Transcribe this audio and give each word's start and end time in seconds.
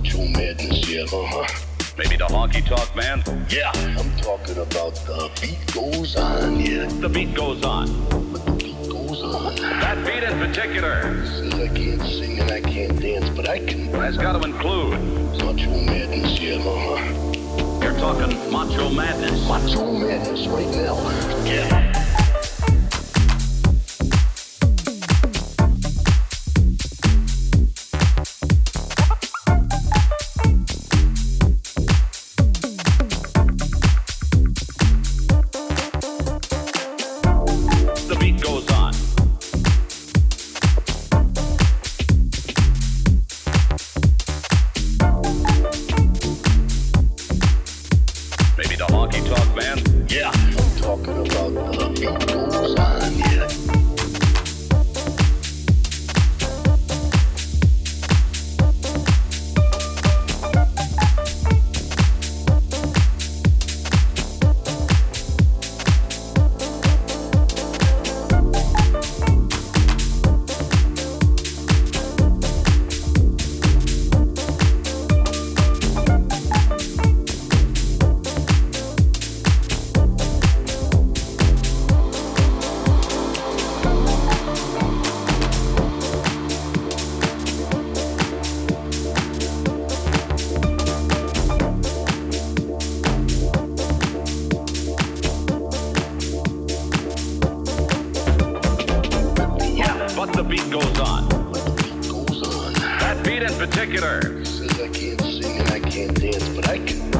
Macho 0.00 0.26
madness, 0.28 1.12
uh-huh. 1.12 1.64
maybe 1.98 2.16
the 2.16 2.24
honky 2.24 2.64
tonk 2.64 2.96
man. 2.96 3.22
Yeah, 3.50 3.70
I'm 3.74 4.10
talking 4.16 4.56
about 4.56 4.94
the 4.94 5.30
beat 5.42 5.74
goes 5.74 6.16
on, 6.16 6.58
yeah. 6.58 6.86
The 6.86 7.08
beat 7.10 7.34
goes 7.34 7.62
on. 7.62 8.08
But 8.32 8.46
the 8.46 8.52
beat 8.52 8.88
goes 8.88 9.20
on. 9.22 9.56
That 9.56 10.02
beat 10.06 10.22
in 10.22 10.38
particular 10.38 11.02
says 11.26 11.52
I 11.52 11.68
can't 11.68 12.00
sing 12.00 12.40
and 12.40 12.50
I 12.50 12.62
can't 12.62 12.98
dance, 12.98 13.28
but 13.28 13.46
I 13.46 13.58
can. 13.58 13.92
That's 13.92 14.16
got 14.16 14.40
to 14.40 14.48
include 14.48 14.98
Macho 15.44 15.70
madness, 15.82 16.40
yeah, 16.40 16.54
uh-huh. 16.54 17.82
you're 17.82 17.98
talking 18.00 18.50
macho 18.50 18.88
madness. 18.88 19.46
Macho 19.46 19.92
madness 19.92 20.46
right 20.46 20.66
now. 20.68 20.96
Yeah. 21.44 21.89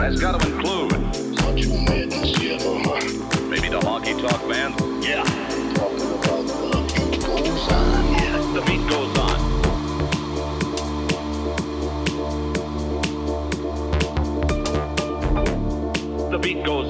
Has 0.04 0.18
got 0.18 0.40
to 0.40 0.46
include 0.48 0.92
madness, 1.86 2.42
yeah, 2.42 2.54
uh-huh. 2.54 3.42
maybe 3.48 3.68
the 3.68 3.78
honky 3.80 4.18
tonk 4.20 4.48
man. 4.48 4.72
Yeah, 5.02 5.24
talking 5.74 6.00
about 6.00 6.46
the 6.48 6.80
beat 6.96 7.20
goes 7.20 7.68
on, 7.68 8.12
yeah. 8.14 8.52
The 8.54 8.62
beat 8.62 8.88
goes 8.88 9.18
on. 9.18 9.38
The 16.30 16.38
beat 16.38 16.64
goes 16.64 16.89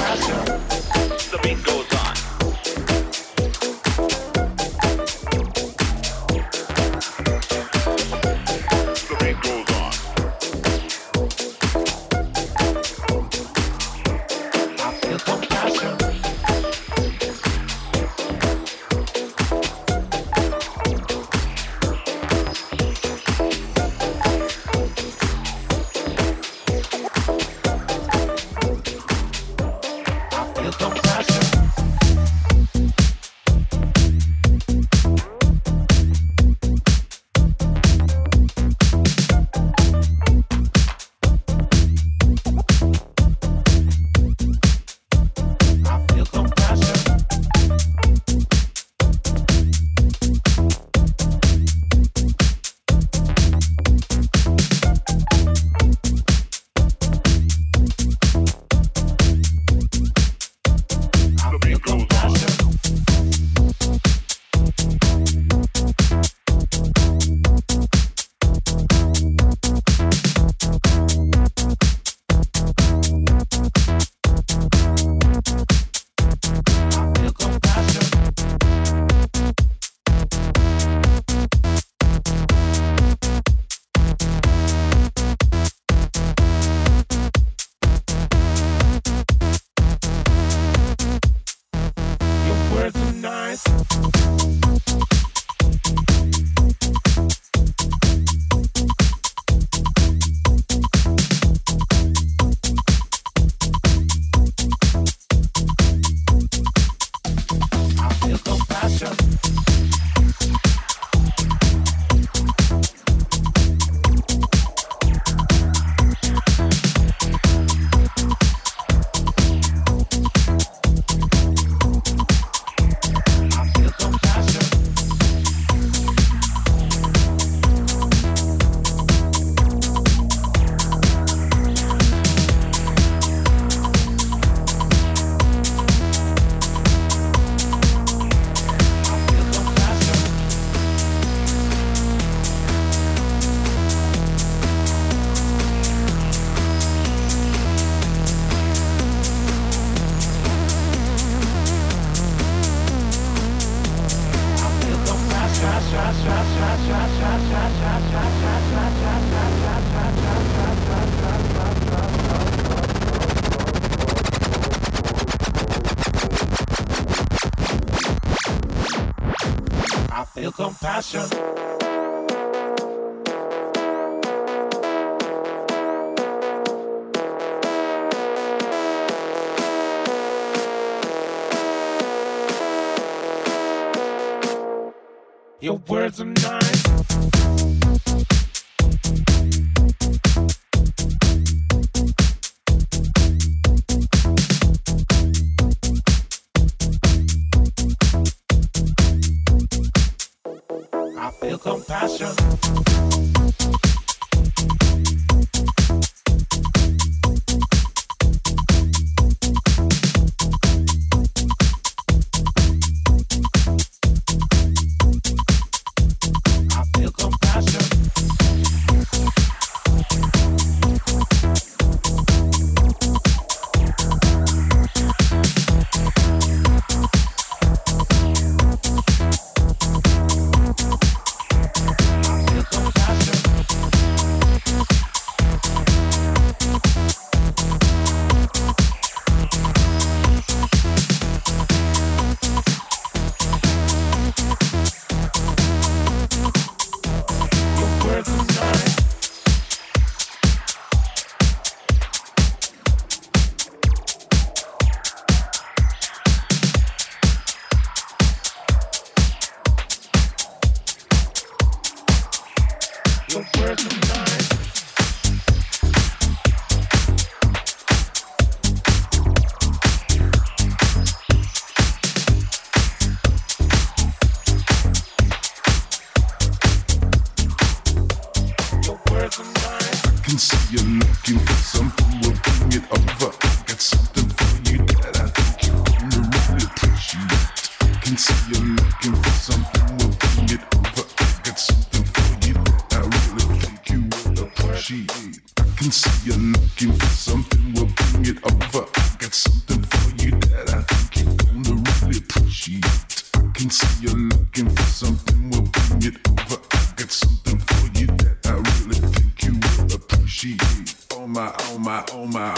my, 312.31 312.57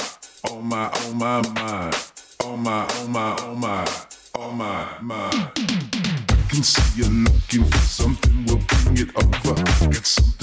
on 0.51 0.65
my, 0.67 0.89
on 0.89 1.17
my 1.17 1.41
mind. 1.53 1.95
On 2.43 2.59
my, 2.62 2.86
on 2.86 3.12
my, 3.12 3.36
on 3.36 3.59
my, 3.59 3.88
on 4.38 4.57
my 4.57 4.97
mind. 5.01 5.51
I 5.55 6.45
can 6.49 6.63
see 6.63 7.01
you 7.01 7.09
looking 7.09 7.63
for 7.65 7.77
something, 7.79 8.45
we'll 8.45 8.62
bring 8.83 8.97
it 8.97 9.15
over. 9.15 9.89
Get 9.89 10.05
something. 10.05 10.42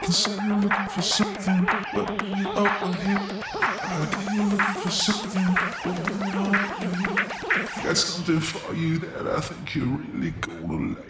Cause 0.00 0.38
I'm 0.38 0.60
looking 0.60 0.86
for 0.88 1.02
something, 1.02 1.64
but 1.94 2.26
you 2.26 2.48
up 2.48 2.82
on 2.82 2.92
him. 2.94 3.42
I'm 3.54 4.50
looking 4.50 4.82
for 4.82 4.90
something, 4.90 5.54
but 5.84 6.08
you 6.08 6.14
not 6.18 6.36
on 6.36 6.94
him. 6.94 7.84
Got 7.84 7.96
something 7.96 8.40
for 8.40 8.74
you 8.74 8.98
that 8.98 9.26
I 9.26 9.40
think 9.40 9.74
you're 9.74 9.86
really 9.86 10.30
gonna 10.40 10.94
like. 10.94 11.07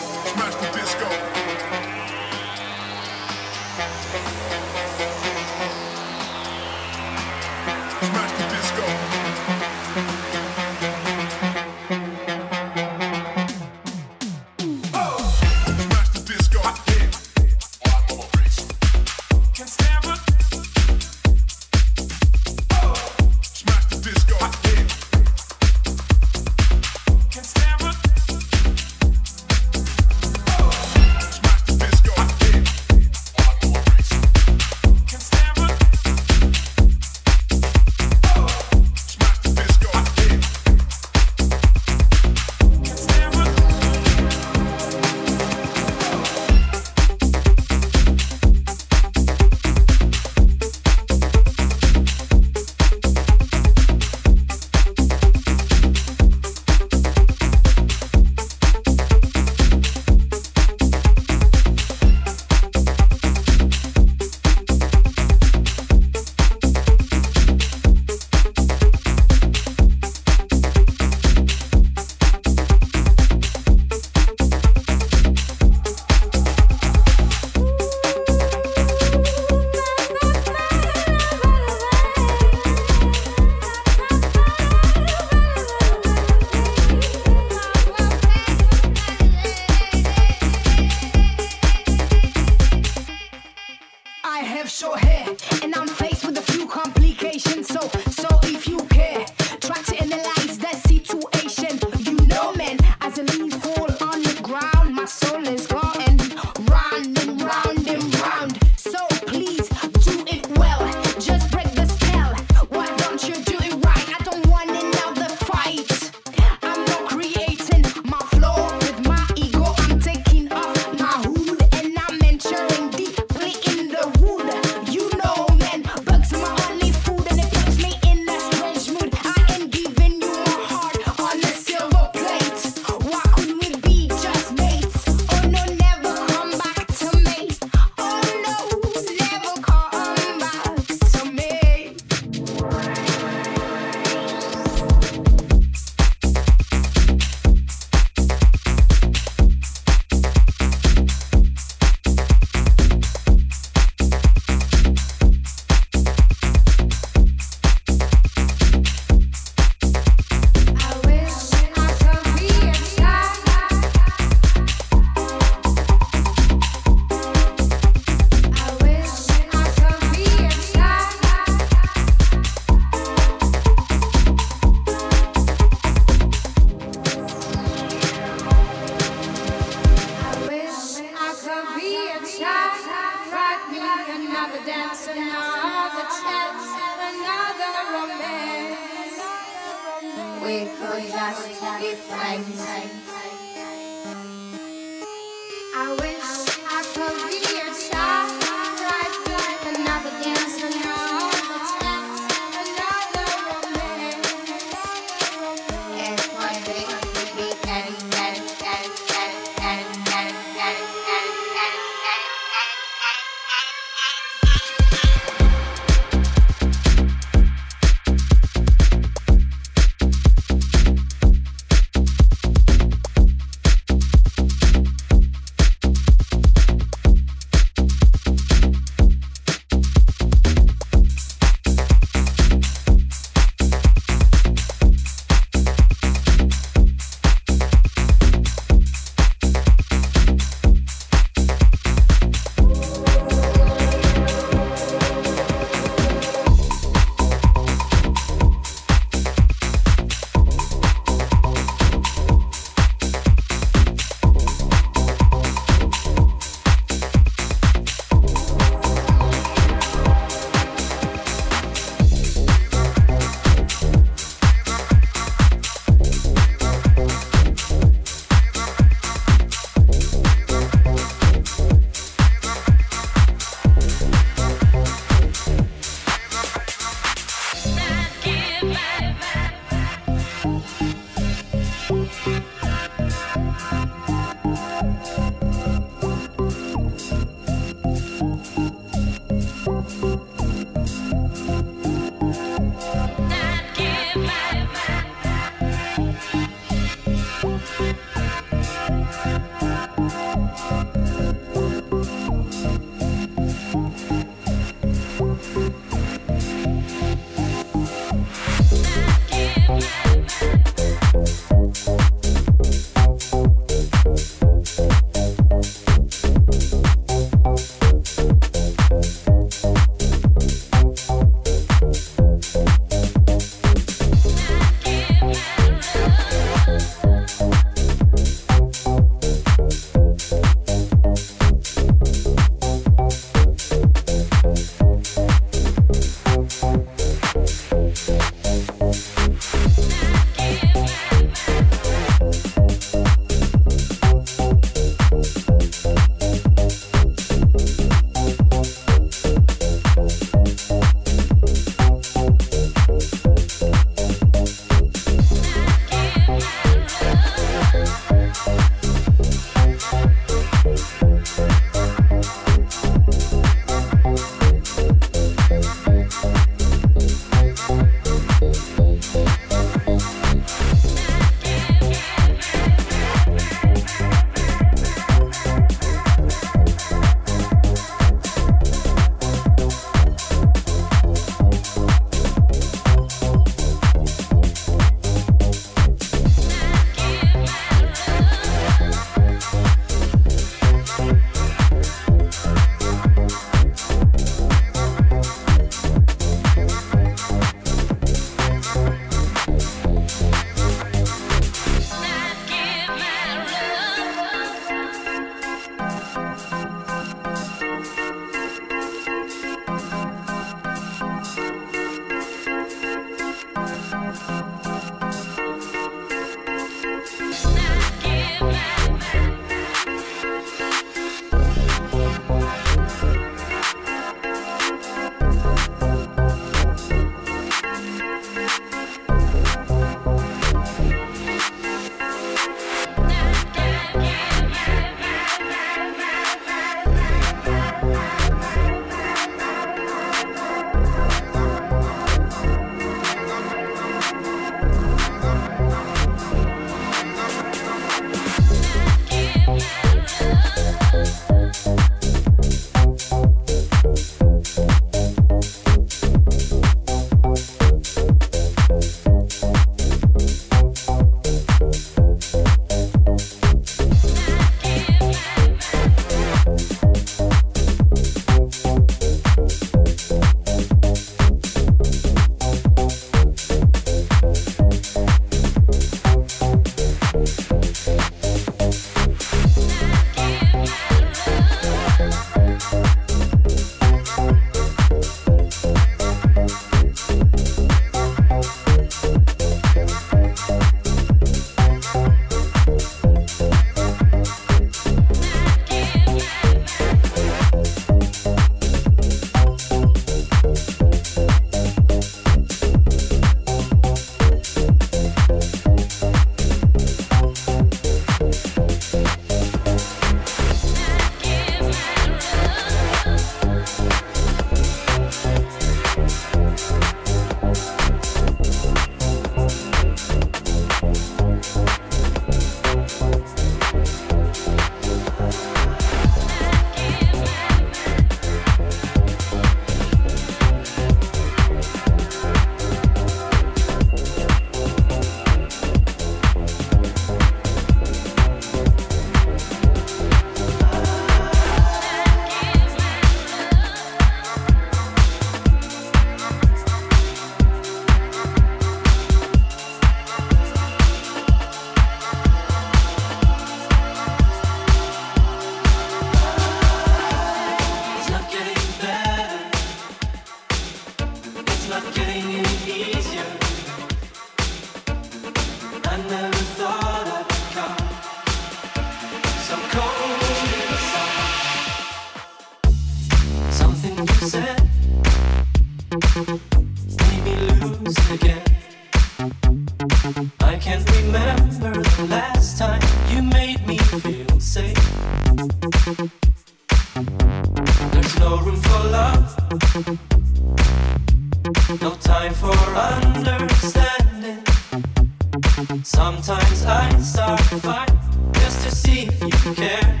Sometimes 596.02 596.64
I 596.64 596.98
start 597.00 597.40
a 597.52 597.60
fight 597.60 597.92
just 598.32 598.64
to 598.64 598.74
see 598.74 599.02
if 599.02 599.44
you 599.44 599.54
care. 599.54 600.00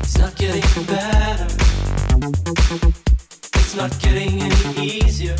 It's 0.00 0.18
not 0.18 0.34
getting 0.34 0.84
better. 0.86 1.46
It's 3.54 3.76
not 3.76 3.96
getting 4.00 4.42
any 4.42 4.86
easier. 4.86 5.36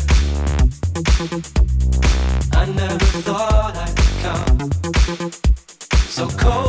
I 2.53 2.65
never 2.67 3.05
thought 3.27 3.75
I'd 3.75 3.97
come 4.23 5.41
so 6.07 6.29
cold. 6.37 6.64